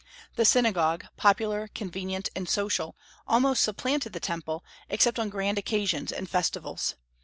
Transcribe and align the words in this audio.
The 0.35 0.45
synagogue, 0.45 1.05
popular, 1.15 1.67
convenient, 1.67 2.29
and 2.35 2.49
social, 2.49 2.95
almost 3.27 3.61
supplanted 3.61 4.13
the 4.13 4.19
Temple, 4.19 4.63
except 4.89 5.19
on 5.19 5.29
grand 5.29 5.59
occasions 5.59 6.11
and 6.11 6.27
festivals. 6.27 6.95